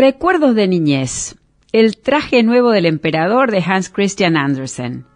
Recuerdos 0.00 0.54
de 0.54 0.68
niñez. 0.68 1.34
El 1.72 1.96
traje 1.96 2.44
nuevo 2.44 2.70
del 2.70 2.86
emperador 2.86 3.50
de 3.50 3.64
Hans 3.66 3.90
Christian 3.90 4.36
Andersen. 4.36 5.06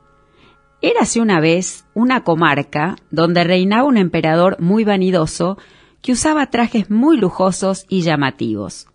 Érase 0.80 1.20
una 1.20 1.38
vez 1.38 1.84
una 1.94 2.24
comarca 2.24 2.96
donde 3.12 3.44
reinaba 3.44 3.84
un 3.84 3.96
emperador 3.96 4.60
muy 4.60 4.82
vanidoso 4.82 5.56
que 6.00 6.10
usaba 6.10 6.50
trajes 6.50 6.90
muy 6.90 7.16
lujosos 7.16 7.86
y 7.88 8.02
llamativos. 8.02 8.88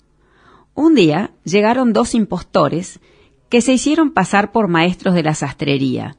Un 0.74 0.94
día 0.94 1.32
llegaron 1.46 1.94
dos 1.94 2.16
impostores 2.16 3.00
que 3.48 3.62
se 3.62 3.72
hicieron 3.72 4.12
pasar 4.12 4.52
por 4.52 4.68
maestros 4.68 5.16
de 5.16 5.24
la 5.24 5.36
sastrería. 5.36 6.18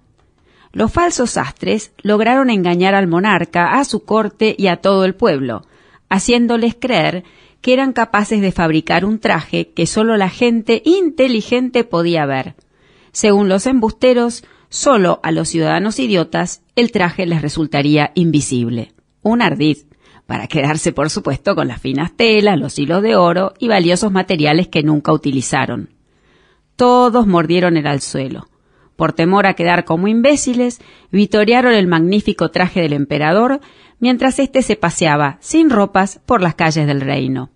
Los 0.73 0.91
falsos 0.91 1.33
sastres 1.33 1.93
lograron 1.99 2.49
engañar 2.49 2.95
al 2.95 3.07
monarca, 3.07 3.79
a 3.79 3.85
su 3.85 4.07
corte 4.07 4.57
y 4.57 4.69
a 4.69 4.79
todo 4.79 5.05
el 5.05 5.15
pueblo, 5.15 5.67
haciéndoles 6.09 6.75
creer 6.75 7.25
que 7.61 7.73
eran 7.73 7.93
capaces 7.93 8.41
de 8.41 8.53
fabricar 8.53 9.05
un 9.05 9.19
traje 9.19 9.71
que 9.71 9.87
solo 9.87 10.17
la 10.17 10.29
gente 10.29 10.83
inteligente 10.85 11.85
podía 11.85 12.27
ver. 12.27 12.55
Según 13.13 13.49
los 13.49 13.67
embusteros, 13.67 14.45
solo 14.69 15.21
a 15.23 15.33
los 15.33 15.49
ciudadanos 15.49 15.99
idiotas 15.99 16.63
el 16.77 16.93
traje 16.93 17.27
les 17.27 17.43
resultaría 17.43 18.13
invisible. 18.15 18.93
Un 19.23 19.43
ardid, 19.43 19.79
para 20.27 20.47
quedarse 20.47 20.93
por 20.93 21.11
supuesto 21.11 21.55
con 21.55 21.69
las 21.69 21.81
finas 21.81 22.13
telas, 22.15 22.59
los 22.59 22.79
hilos 22.79 23.03
de 23.03 23.17
oro 23.17 23.55
y 23.59 23.69
valiosos 23.69 24.13
materiales 24.13 24.69
que 24.69 24.83
nunca 24.83 25.13
utilizaron. 25.13 25.91
Todos 26.77 27.27
mordieron 27.27 27.77
el 27.77 27.87
alzuelo. 27.87 28.49
Por 28.95 29.13
temor 29.13 29.47
a 29.47 29.55
quedar 29.55 29.85
como 29.85 30.07
imbéciles, 30.07 30.81
vitorearon 31.11 31.73
el 31.73 31.87
magnífico 31.87 32.51
traje 32.51 32.81
del 32.81 32.93
emperador 32.93 33.61
mientras 34.01 34.39
éste 34.39 34.63
se 34.63 34.77
paseaba, 34.77 35.39
sin 35.41 35.71
ropas, 35.71 36.21
por 36.25 36.41
las 36.41 36.55
calles 36.55 36.87
del 36.87 37.01
reino. 37.01 37.51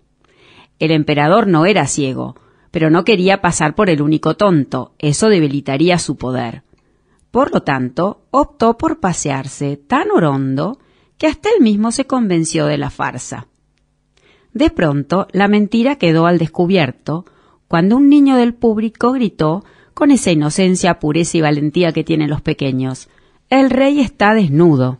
El 0.79 0.91
emperador 0.91 1.47
no 1.47 1.65
era 1.65 1.87
ciego, 1.87 2.35
pero 2.71 2.89
no 2.89 3.03
quería 3.03 3.41
pasar 3.41 3.75
por 3.75 3.89
el 3.89 4.01
único 4.01 4.35
tonto, 4.35 4.93
eso 4.99 5.29
debilitaría 5.29 5.99
su 5.99 6.15
poder. 6.15 6.63
Por 7.31 7.51
lo 7.53 7.63
tanto, 7.63 8.25
optó 8.31 8.77
por 8.77 8.99
pasearse 8.99 9.77
tan 9.77 10.11
orondo 10.11 10.79
que 11.17 11.27
hasta 11.27 11.49
él 11.49 11.63
mismo 11.63 11.91
se 11.91 12.05
convenció 12.05 12.65
de 12.65 12.77
la 12.77 12.89
farsa. 12.89 13.47
De 14.53 14.69
pronto, 14.69 15.27
la 15.31 15.47
mentira 15.47 15.95
quedó 15.97 16.27
al 16.27 16.37
descubierto 16.37 17.25
cuando 17.67 17.97
un 17.97 18.07
niño 18.09 18.35
del 18.35 18.53
público 18.53 19.11
gritó 19.13 19.63
con 19.93 20.11
esa 20.11 20.31
inocencia, 20.31 20.99
pureza 20.99 21.37
y 21.37 21.41
valentía 21.41 21.91
que 21.91 22.03
tienen 22.03 22.29
los 22.29 22.41
pequeños 22.41 23.09
El 23.49 23.69
rey 23.69 23.99
está 23.99 24.33
desnudo. 24.33 24.99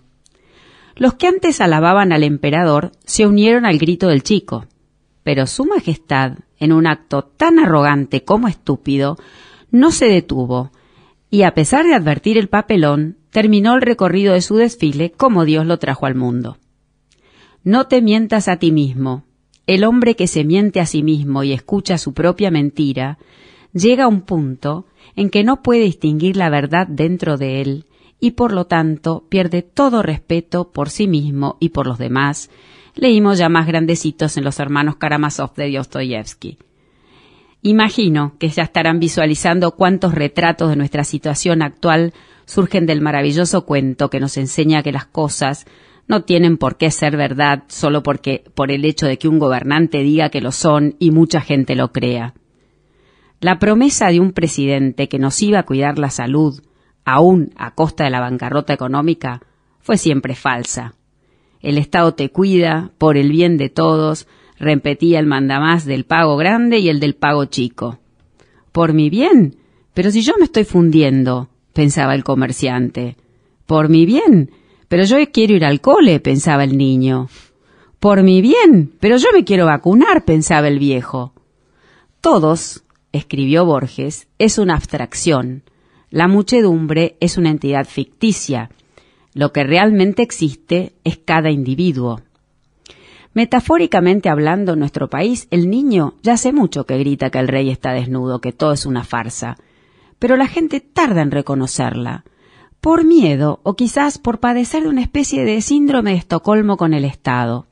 Los 0.95 1.15
que 1.15 1.27
antes 1.27 1.59
alababan 1.59 2.11
al 2.11 2.23
emperador 2.23 2.91
se 3.05 3.25
unieron 3.25 3.65
al 3.65 3.77
grito 3.77 4.07
del 4.07 4.23
chico, 4.23 4.65
pero 5.23 5.47
Su 5.47 5.65
Majestad, 5.65 6.39
en 6.59 6.71
un 6.71 6.85
acto 6.85 7.23
tan 7.23 7.59
arrogante 7.59 8.23
como 8.23 8.47
estúpido, 8.47 9.17
no 9.71 9.91
se 9.91 10.05
detuvo, 10.05 10.71
y 11.29 11.43
a 11.43 11.55
pesar 11.55 11.85
de 11.85 11.95
advertir 11.95 12.37
el 12.37 12.47
papelón, 12.47 13.17
terminó 13.31 13.73
el 13.73 13.81
recorrido 13.81 14.33
de 14.33 14.41
su 14.41 14.55
desfile 14.55 15.11
como 15.11 15.45
Dios 15.45 15.65
lo 15.65 15.79
trajo 15.79 16.05
al 16.05 16.13
mundo. 16.13 16.57
No 17.63 17.87
te 17.87 18.01
mientas 18.01 18.47
a 18.47 18.57
ti 18.57 18.71
mismo. 18.71 19.23
El 19.65 19.85
hombre 19.85 20.15
que 20.15 20.27
se 20.27 20.43
miente 20.43 20.79
a 20.79 20.85
sí 20.85 21.01
mismo 21.01 21.43
y 21.43 21.53
escucha 21.53 21.97
su 21.97 22.13
propia 22.13 22.51
mentira, 22.51 23.17
llega 23.71 24.03
a 24.03 24.07
un 24.07 24.21
punto 24.21 24.85
en 25.15 25.29
que 25.29 25.43
no 25.43 25.63
puede 25.63 25.81
distinguir 25.81 26.37
la 26.37 26.49
verdad 26.49 26.85
dentro 26.87 27.37
de 27.37 27.61
él 27.61 27.85
y 28.23 28.31
por 28.31 28.53
lo 28.53 28.67
tanto 28.67 29.25
pierde 29.27 29.63
todo 29.63 30.01
respeto 30.01 30.71
por 30.71 30.89
sí 30.89 31.09
mismo 31.09 31.57
y 31.59 31.69
por 31.69 31.87
los 31.87 31.97
demás. 31.97 32.49
Leímos 32.95 33.37
ya 33.37 33.49
más 33.49 33.67
grandecitos 33.67 34.37
en 34.37 34.45
los 34.45 34.61
hermanos 34.61 34.95
Karamazov 34.95 35.53
de 35.55 35.69
Dostoyevsky. 35.69 36.57
Imagino 37.63 38.37
que 38.39 38.47
ya 38.47 38.63
estarán 38.63 39.01
visualizando 39.01 39.71
cuántos 39.71 40.13
retratos 40.13 40.69
de 40.69 40.77
nuestra 40.77 41.03
situación 41.03 41.61
actual 41.61 42.13
surgen 42.45 42.85
del 42.85 43.01
maravilloso 43.01 43.65
cuento 43.65 44.09
que 44.09 44.21
nos 44.21 44.37
enseña 44.37 44.83
que 44.83 44.93
las 44.93 45.05
cosas 45.05 45.65
no 46.07 46.23
tienen 46.23 46.55
por 46.55 46.77
qué 46.77 46.91
ser 46.91 47.17
verdad 47.17 47.63
solo 47.67 48.03
porque 48.03 48.45
por 48.55 48.71
el 48.71 48.85
hecho 48.85 49.05
de 49.05 49.17
que 49.17 49.27
un 49.27 49.37
gobernante 49.37 49.97
diga 49.97 50.29
que 50.29 50.39
lo 50.39 50.53
son 50.53 50.95
y 50.97 51.11
mucha 51.11 51.41
gente 51.41 51.75
lo 51.75 51.91
crea. 51.91 52.35
La 53.41 53.59
promesa 53.59 54.07
de 54.07 54.21
un 54.21 54.31
presidente 54.31 55.09
que 55.09 55.19
nos 55.19 55.41
iba 55.41 55.59
a 55.59 55.65
cuidar 55.65 55.99
la 55.99 56.09
salud, 56.09 56.61
aún 57.05 57.51
a 57.55 57.73
costa 57.75 58.03
de 58.03 58.09
la 58.09 58.19
bancarrota 58.19 58.73
económica, 58.73 59.41
fue 59.79 59.97
siempre 59.97 60.35
falsa. 60.35 60.95
El 61.61 61.77
Estado 61.77 62.13
te 62.13 62.29
cuida 62.29 62.91
por 62.97 63.17
el 63.17 63.31
bien 63.31 63.57
de 63.57 63.69
todos, 63.69 64.27
repetía 64.59 65.19
el 65.19 65.25
mandamás 65.25 65.85
del 65.85 66.05
pago 66.05 66.37
grande 66.37 66.79
y 66.79 66.89
el 66.89 66.99
del 66.99 67.15
pago 67.15 67.45
chico. 67.45 67.99
Por 68.71 68.93
mi 68.93 69.09
bien, 69.09 69.57
pero 69.93 70.11
si 70.11 70.21
yo 70.21 70.33
me 70.37 70.45
estoy 70.45 70.63
fundiendo, 70.63 71.49
pensaba 71.73 72.15
el 72.15 72.23
comerciante. 72.23 73.17
Por 73.65 73.89
mi 73.89 74.05
bien, 74.05 74.51
pero 74.87 75.03
yo 75.03 75.17
quiero 75.31 75.53
ir 75.53 75.65
al 75.65 75.81
cole, 75.81 76.19
pensaba 76.19 76.63
el 76.63 76.77
niño. 76.77 77.29
Por 77.99 78.23
mi 78.23 78.41
bien, 78.41 78.93
pero 78.99 79.17
yo 79.17 79.29
me 79.33 79.45
quiero 79.45 79.65
vacunar, 79.65 80.25
pensaba 80.25 80.67
el 80.67 80.79
viejo. 80.79 81.33
Todos, 82.19 82.83
escribió 83.11 83.65
Borges, 83.65 84.27
es 84.39 84.57
una 84.57 84.75
abstracción, 84.75 85.63
la 86.13 86.27
muchedumbre 86.27 87.17
es 87.21 87.39
una 87.39 87.49
entidad 87.49 87.87
ficticia. 87.87 88.69
Lo 89.33 89.51
que 89.51 89.63
realmente 89.63 90.21
existe 90.21 90.93
es 91.03 91.17
cada 91.17 91.49
individuo. 91.49 92.21
Metafóricamente 93.33 94.29
hablando, 94.29 94.73
en 94.73 94.79
nuestro 94.79 95.09
país, 95.09 95.47
el 95.49 95.71
niño 95.71 96.13
ya 96.21 96.33
hace 96.33 96.53
mucho 96.53 96.85
que 96.85 96.99
grita 96.99 97.31
que 97.31 97.39
el 97.39 97.47
rey 97.47 97.71
está 97.71 97.93
desnudo, 97.93 98.41
que 98.41 98.51
todo 98.51 98.73
es 98.73 98.85
una 98.85 99.03
farsa. 99.03 99.57
Pero 100.19 100.37
la 100.37 100.45
gente 100.45 100.81
tarda 100.81 101.23
en 101.23 101.31
reconocerla. 101.31 102.25
Por 102.79 103.05
miedo 103.05 103.59
o 103.63 103.75
quizás 103.75 104.19
por 104.19 104.39
padecer 104.39 104.83
de 104.83 104.89
una 104.89 105.01
especie 105.01 105.43
de 105.43 105.61
síndrome 105.61 106.11
de 106.11 106.17
Estocolmo 106.17 106.77
con 106.77 106.93
el 106.93 107.05
Estado. 107.05 107.65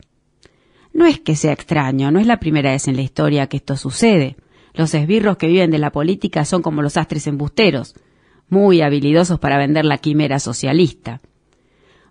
No 0.92 1.06
es 1.06 1.20
que 1.20 1.36
sea 1.36 1.52
extraño, 1.52 2.10
no 2.10 2.18
es 2.18 2.26
la 2.26 2.40
primera 2.40 2.72
vez 2.72 2.88
en 2.88 2.96
la 2.96 3.02
historia 3.02 3.46
que 3.46 3.58
esto 3.58 3.76
sucede. 3.76 4.34
Los 4.74 4.94
esbirros 4.94 5.36
que 5.36 5.46
viven 5.46 5.70
de 5.70 5.78
la 5.78 5.92
política 5.92 6.44
son 6.44 6.60
como 6.62 6.82
los 6.82 6.96
astres 6.96 7.28
embusteros 7.28 7.94
muy 8.52 8.82
habilidosos 8.82 9.38
para 9.38 9.56
vender 9.56 9.86
la 9.86 9.96
quimera 9.96 10.38
socialista. 10.38 11.22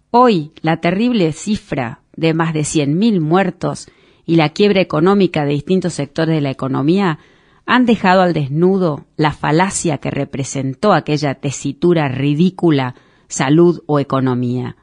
Hoy, 0.09 0.51
la 0.61 0.77
terrible 0.77 1.31
cifra 1.33 2.01
de 2.15 2.33
más 2.33 2.55
de 2.55 2.61
100.000 2.61 3.21
muertos 3.21 3.87
y 4.25 4.37
la 4.37 4.49
quiebra 4.49 4.81
económica 4.81 5.45
de 5.45 5.53
distintos 5.53 5.93
sectores 5.93 6.33
de 6.33 6.41
la 6.41 6.49
economía 6.49 7.19
han 7.67 7.85
dejado 7.85 8.23
al 8.23 8.33
desnudo 8.33 9.05
la 9.17 9.33
falacia 9.33 9.99
que 9.99 10.09
representó 10.09 10.93
aquella 10.93 11.35
tesitura 11.35 12.07
ridícula 12.07 12.95
salud 13.27 13.83
o 13.85 13.99
economía. 13.99 14.77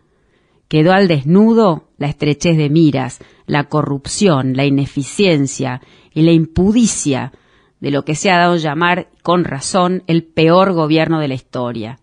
Quedó 0.68 0.92
al 0.92 1.08
desnudo 1.08 1.88
la 1.98 2.06
estrechez 2.06 2.56
de 2.56 2.70
miras, 2.70 3.18
la 3.46 3.64
corrupción, 3.64 4.56
la 4.56 4.64
ineficiencia 4.64 5.82
y 6.14 6.22
la 6.22 6.30
impudicia 6.30 7.32
de 7.80 7.90
lo 7.90 8.04
que 8.04 8.14
se 8.14 8.30
ha 8.30 8.38
dado 8.38 8.56
llamar, 8.56 9.08
con 9.22 9.44
razón, 9.44 10.02
el 10.06 10.24
peor 10.24 10.72
gobierno 10.72 11.20
de 11.20 11.28
la 11.28 11.34
historia. 11.34 11.98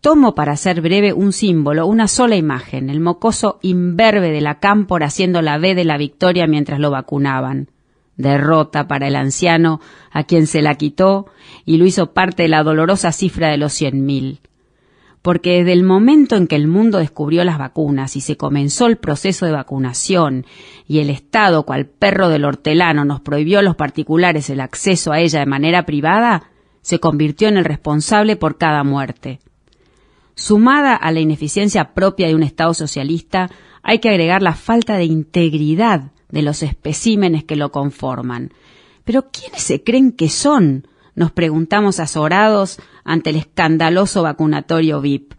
Tomo 0.00 0.34
para 0.34 0.56
ser 0.56 0.80
breve 0.80 1.12
un 1.12 1.32
símbolo, 1.32 1.86
una 1.86 2.08
sola 2.08 2.36
imagen, 2.36 2.90
el 2.90 3.00
mocoso 3.00 3.58
imberbe 3.62 4.30
de 4.30 4.40
la 4.40 4.58
cámpora 4.58 5.06
haciendo 5.06 5.42
la 5.42 5.58
V 5.58 5.74
de 5.74 5.84
la 5.84 5.96
victoria 5.96 6.46
mientras 6.46 6.80
lo 6.80 6.90
vacunaban. 6.90 7.68
Derrota 8.16 8.88
para 8.88 9.08
el 9.08 9.16
anciano 9.16 9.80
a 10.10 10.24
quien 10.24 10.46
se 10.46 10.60
la 10.60 10.74
quitó 10.74 11.26
y 11.64 11.78
lo 11.78 11.86
hizo 11.86 12.12
parte 12.12 12.42
de 12.42 12.48
la 12.48 12.62
dolorosa 12.62 13.12
cifra 13.12 13.48
de 13.48 13.56
los 13.56 13.72
cien 13.72 14.04
mil 14.04 14.40
porque 15.22 15.58
desde 15.58 15.72
el 15.72 15.84
momento 15.84 16.36
en 16.36 16.48
que 16.48 16.56
el 16.56 16.66
mundo 16.66 16.98
descubrió 16.98 17.44
las 17.44 17.56
vacunas 17.56 18.16
y 18.16 18.20
se 18.20 18.36
comenzó 18.36 18.86
el 18.86 18.96
proceso 18.96 19.46
de 19.46 19.52
vacunación 19.52 20.44
y 20.88 20.98
el 20.98 21.10
Estado, 21.10 21.64
cual 21.64 21.86
perro 21.86 22.28
del 22.28 22.44
hortelano, 22.44 23.04
nos 23.04 23.20
prohibió 23.20 23.60
a 23.60 23.62
los 23.62 23.76
particulares 23.76 24.50
el 24.50 24.60
acceso 24.60 25.12
a 25.12 25.20
ella 25.20 25.38
de 25.38 25.46
manera 25.46 25.86
privada, 25.86 26.50
se 26.82 26.98
convirtió 26.98 27.46
en 27.46 27.56
el 27.56 27.64
responsable 27.64 28.34
por 28.34 28.58
cada 28.58 28.82
muerte. 28.82 29.38
Sumada 30.34 30.96
a 30.96 31.12
la 31.12 31.20
ineficiencia 31.20 31.94
propia 31.94 32.26
de 32.26 32.34
un 32.34 32.42
Estado 32.42 32.74
socialista, 32.74 33.48
hay 33.84 34.00
que 34.00 34.08
agregar 34.08 34.42
la 34.42 34.54
falta 34.54 34.96
de 34.96 35.04
integridad 35.04 36.10
de 36.30 36.42
los 36.42 36.64
especímenes 36.64 37.44
que 37.44 37.54
lo 37.54 37.70
conforman. 37.70 38.52
Pero 39.04 39.28
¿quiénes 39.30 39.62
se 39.62 39.84
creen 39.84 40.10
que 40.12 40.28
son? 40.28 40.88
Nos 41.14 41.32
preguntamos 41.32 42.00
azorados 42.00 42.78
ante 43.04 43.30
el 43.30 43.36
escandaloso 43.36 44.22
vacunatorio 44.22 45.00
VIP. 45.00 45.34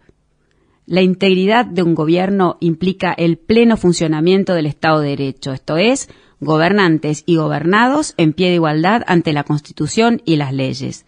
La 0.86 1.02
integridad 1.02 1.66
de 1.66 1.82
un 1.82 1.96
gobierno 1.96 2.58
implica 2.60 3.14
el 3.14 3.38
pleno 3.38 3.78
funcionamiento 3.78 4.54
del 4.54 4.66
Estado 4.66 5.00
de 5.00 5.10
Derecho, 5.10 5.54
esto 5.54 5.78
es, 5.78 6.10
gobernantes 6.42 7.24
y 7.26 7.38
gobernados 7.38 8.14
en 8.18 8.34
pie 8.34 8.50
de 8.50 8.56
igualdad 8.56 9.04
ante 9.08 9.34
la 9.34 9.46
Constitución 9.46 10.22
y 10.26 10.36
las 10.36 10.54
leyes. 10.54 11.06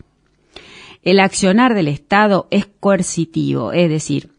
El 1.03 1.19
accionar 1.19 1.75
del 1.75 1.89
Estado 1.89 2.47
es 2.49 2.67
coercitivo, 2.79 3.73
es 3.73 3.89
decir, 3.89 4.31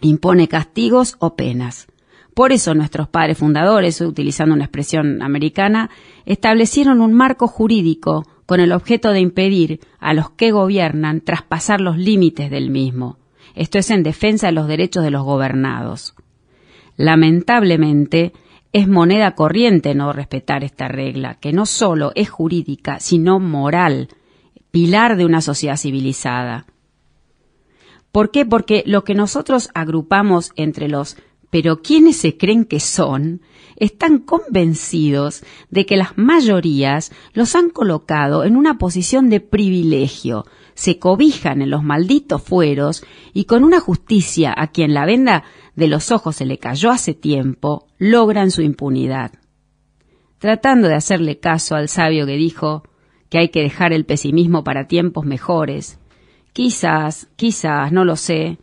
impone 0.00 0.48
castigos 0.48 1.16
o 1.18 1.34
penas. 1.34 1.88
Por 2.32 2.52
eso 2.52 2.74
nuestros 2.74 3.08
padres 3.08 3.38
fundadores, 3.38 4.00
utilizando 4.00 4.54
una 4.54 4.64
expresión 4.64 5.20
americana, 5.20 5.90
establecieron 6.24 7.00
un 7.00 7.12
marco 7.12 7.48
jurídico 7.48 8.24
con 8.50 8.58
el 8.58 8.72
objeto 8.72 9.12
de 9.12 9.20
impedir 9.20 9.78
a 10.00 10.12
los 10.12 10.30
que 10.30 10.50
gobiernan 10.50 11.20
traspasar 11.20 11.80
los 11.80 11.96
límites 11.96 12.50
del 12.50 12.68
mismo. 12.68 13.16
Esto 13.54 13.78
es 13.78 13.92
en 13.92 14.02
defensa 14.02 14.48
de 14.48 14.52
los 14.52 14.66
derechos 14.66 15.04
de 15.04 15.12
los 15.12 15.22
gobernados. 15.22 16.16
Lamentablemente, 16.96 18.32
es 18.72 18.88
moneda 18.88 19.36
corriente 19.36 19.94
no 19.94 20.12
respetar 20.12 20.64
esta 20.64 20.88
regla, 20.88 21.36
que 21.36 21.52
no 21.52 21.64
solo 21.64 22.10
es 22.16 22.28
jurídica, 22.28 22.98
sino 22.98 23.38
moral, 23.38 24.08
pilar 24.72 25.16
de 25.16 25.26
una 25.26 25.42
sociedad 25.42 25.76
civilizada. 25.76 26.66
¿Por 28.10 28.32
qué? 28.32 28.44
Porque 28.44 28.82
lo 28.84 29.04
que 29.04 29.14
nosotros 29.14 29.70
agrupamos 29.74 30.50
entre 30.56 30.88
los 30.88 31.16
pero 31.50 31.82
quienes 31.82 32.16
se 32.16 32.36
creen 32.36 32.64
que 32.64 32.80
son 32.80 33.42
están 33.76 34.18
convencidos 34.18 35.42
de 35.70 35.86
que 35.86 35.96
las 35.96 36.16
mayorías 36.16 37.12
los 37.32 37.56
han 37.56 37.70
colocado 37.70 38.44
en 38.44 38.56
una 38.56 38.78
posición 38.78 39.30
de 39.30 39.40
privilegio, 39.40 40.44
se 40.74 40.98
cobijan 40.98 41.60
en 41.62 41.70
los 41.70 41.82
malditos 41.82 42.42
fueros 42.42 43.04
y 43.32 43.44
con 43.44 43.64
una 43.64 43.80
justicia 43.80 44.54
a 44.56 44.68
quien 44.68 44.94
la 44.94 45.06
venda 45.06 45.44
de 45.74 45.88
los 45.88 46.10
ojos 46.12 46.36
se 46.36 46.46
le 46.46 46.58
cayó 46.58 46.90
hace 46.90 47.14
tiempo, 47.14 47.88
logran 47.98 48.50
su 48.50 48.62
impunidad. 48.62 49.32
Tratando 50.38 50.88
de 50.88 50.94
hacerle 50.94 51.38
caso 51.38 51.74
al 51.74 51.88
sabio 51.88 52.26
que 52.26 52.36
dijo 52.36 52.84
que 53.28 53.38
hay 53.38 53.48
que 53.48 53.62
dejar 53.62 53.92
el 53.92 54.06
pesimismo 54.06 54.62
para 54.62 54.88
tiempos 54.88 55.24
mejores, 55.24 55.98
quizás, 56.52 57.28
quizás, 57.36 57.92
no 57.92 58.04
lo 58.04 58.16
sé, 58.16 58.58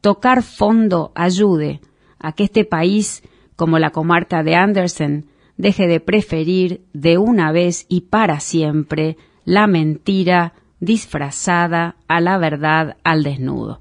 tocar 0.00 0.42
fondo 0.42 1.12
ayude 1.14 1.80
a 2.20 2.32
que 2.32 2.44
este 2.44 2.64
país, 2.64 3.22
como 3.56 3.78
la 3.78 3.90
comarca 3.90 4.42
de 4.42 4.54
Andersen, 4.54 5.26
deje 5.56 5.86
de 5.86 6.00
preferir 6.00 6.82
de 6.92 7.18
una 7.18 7.52
vez 7.52 7.86
y 7.88 8.02
para 8.02 8.40
siempre 8.40 9.16
la 9.44 9.66
mentira 9.66 10.54
disfrazada 10.78 11.96
a 12.08 12.20
la 12.20 12.38
verdad 12.38 12.96
al 13.04 13.22
desnudo. 13.22 13.80